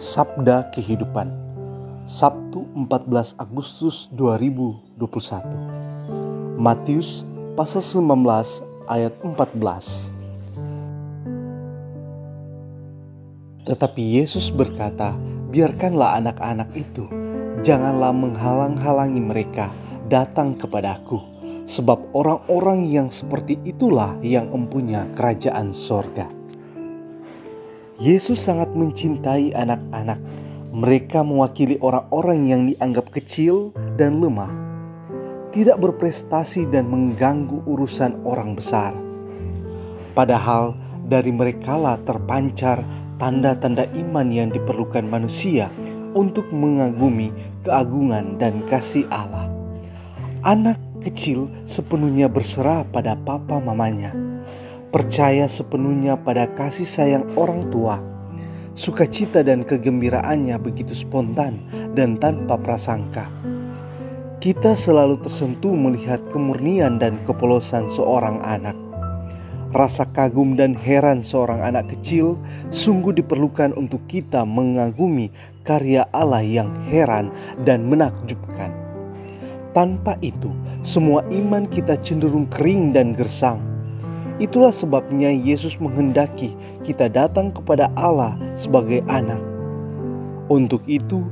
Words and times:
Sabda 0.00 0.72
Kehidupan 0.72 1.28
Sabtu 2.08 2.64
14 2.72 3.36
Agustus 3.36 4.08
2021 4.16 4.96
Matius 6.56 7.28
pasal 7.52 7.84
19 7.84 8.08
ayat 8.88 9.12
14 9.20 9.60
Tetapi 13.68 14.02
Yesus 14.16 14.48
berkata, 14.48 15.12
biarkanlah 15.52 16.16
anak-anak 16.16 16.72
itu, 16.80 17.04
janganlah 17.60 18.16
menghalang-halangi 18.16 19.20
mereka 19.20 19.68
datang 20.08 20.56
kepadaku, 20.56 21.20
sebab 21.68 22.16
orang-orang 22.16 22.88
yang 22.88 23.12
seperti 23.12 23.60
itulah 23.68 24.16
yang 24.24 24.48
empunya 24.48 25.04
kerajaan 25.12 25.76
sorga. 25.76 26.39
Yesus 28.00 28.40
sangat 28.40 28.72
mencintai 28.72 29.52
anak-anak. 29.52 30.16
Mereka 30.72 31.20
mewakili 31.20 31.76
orang-orang 31.84 32.40
yang 32.48 32.62
dianggap 32.64 33.12
kecil 33.12 33.76
dan 34.00 34.24
lemah, 34.24 34.48
tidak 35.52 35.76
berprestasi 35.76 36.64
dan 36.72 36.88
mengganggu 36.88 37.60
urusan 37.68 38.24
orang 38.24 38.56
besar. 38.56 38.96
Padahal 40.16 40.72
dari 41.04 41.28
merekalah 41.28 42.00
terpancar 42.00 42.80
tanda-tanda 43.20 43.84
iman 43.92 44.32
yang 44.32 44.48
diperlukan 44.48 45.04
manusia 45.04 45.68
untuk 46.16 46.48
mengagumi 46.56 47.28
keagungan 47.68 48.40
dan 48.40 48.64
kasih 48.64 49.04
Allah. 49.12 49.44
Anak 50.40 50.80
kecil 51.04 51.52
sepenuhnya 51.68 52.32
berserah 52.32 52.80
pada 52.88 53.12
papa 53.12 53.60
mamanya 53.60 54.29
percaya 54.90 55.46
sepenuhnya 55.46 56.18
pada 56.18 56.50
kasih 56.50 56.86
sayang 56.86 57.24
orang 57.38 57.62
tua. 57.70 58.02
Sukacita 58.74 59.42
dan 59.46 59.62
kegembiraannya 59.62 60.58
begitu 60.58 60.94
spontan 60.94 61.66
dan 61.94 62.18
tanpa 62.18 62.58
prasangka. 62.58 63.30
Kita 64.40 64.74
selalu 64.74 65.20
tersentuh 65.22 65.74
melihat 65.74 66.22
kemurnian 66.34 66.98
dan 66.98 67.22
kepolosan 67.22 67.86
seorang 67.86 68.42
anak. 68.42 68.74
Rasa 69.70 70.02
kagum 70.10 70.58
dan 70.58 70.74
heran 70.74 71.22
seorang 71.22 71.62
anak 71.62 71.94
kecil 71.94 72.34
sungguh 72.74 73.14
diperlukan 73.14 73.70
untuk 73.78 74.02
kita 74.10 74.42
mengagumi 74.42 75.30
karya 75.62 76.02
Allah 76.10 76.42
yang 76.42 76.74
heran 76.90 77.30
dan 77.62 77.86
menakjubkan. 77.86 78.74
Tanpa 79.70 80.18
itu, 80.26 80.50
semua 80.82 81.22
iman 81.30 81.62
kita 81.70 81.94
cenderung 82.02 82.50
kering 82.50 82.90
dan 82.90 83.14
gersang 83.14 83.69
Itulah 84.40 84.72
sebabnya 84.72 85.28
Yesus 85.28 85.76
menghendaki 85.76 86.56
kita 86.80 87.12
datang 87.12 87.52
kepada 87.52 87.92
Allah 87.92 88.40
sebagai 88.56 89.04
anak. 89.12 89.38
Untuk 90.48 90.80
itu, 90.88 91.22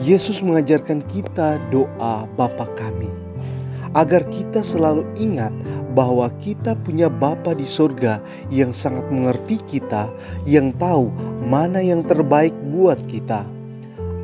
Yesus 0.00 0.40
mengajarkan 0.40 1.04
kita 1.06 1.60
doa 1.68 2.24
Bapa 2.34 2.66
kami. 2.74 3.12
Agar 3.94 4.26
kita 4.32 4.64
selalu 4.64 5.06
ingat 5.14 5.54
bahwa 5.94 6.26
kita 6.42 6.74
punya 6.82 7.06
Bapa 7.06 7.54
di 7.54 7.62
sorga 7.62 8.18
yang 8.50 8.74
sangat 8.74 9.06
mengerti 9.12 9.62
kita, 9.70 10.10
yang 10.48 10.74
tahu 10.74 11.14
mana 11.46 11.78
yang 11.78 12.02
terbaik 12.02 12.56
buat 12.74 12.98
kita. 13.06 13.46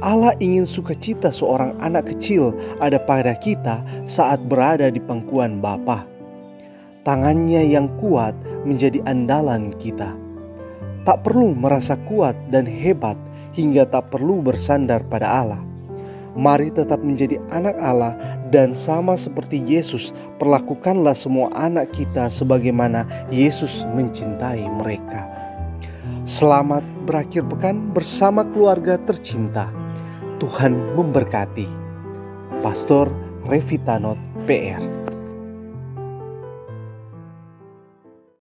Allah 0.01 0.33
ingin 0.41 0.65
sukacita 0.65 1.29
seorang 1.29 1.77
anak 1.79 2.09
kecil 2.17 2.57
ada 2.81 2.97
pada 2.97 3.37
kita 3.37 3.85
saat 4.09 4.41
berada 4.49 4.89
di 4.89 4.99
pangkuan 4.99 5.61
Bapa. 5.61 6.09
Tangannya 7.01 7.65
yang 7.65 7.89
kuat 7.97 8.37
menjadi 8.69 9.01
andalan 9.09 9.73
kita. 9.81 10.13
Tak 11.09 11.25
perlu 11.25 11.57
merasa 11.57 11.97
kuat 12.05 12.37
dan 12.53 12.69
hebat 12.69 13.17
hingga 13.57 13.89
tak 13.89 14.13
perlu 14.13 14.45
bersandar 14.45 15.01
pada 15.09 15.41
Allah. 15.41 15.63
Mari 16.37 16.69
tetap 16.71 17.01
menjadi 17.01 17.41
anak 17.51 17.75
Allah 17.81 18.15
dan 18.53 18.77
sama 18.77 19.17
seperti 19.17 19.59
Yesus, 19.59 20.13
perlakukanlah 20.37 21.17
semua 21.17 21.49
anak 21.57 21.91
kita 21.97 22.29
sebagaimana 22.29 23.09
Yesus 23.33 23.89
mencintai 23.97 24.63
mereka. 24.79 25.27
Selamat 26.29 26.85
berakhir 27.09 27.49
pekan 27.49 27.91
bersama 27.97 28.45
keluarga 28.45 29.01
tercinta. 29.09 29.73
Tuhan 30.37 30.95
memberkati. 30.95 31.67
Pastor 32.61 33.09
Revitanot 33.49 34.21
PR 34.45 35.10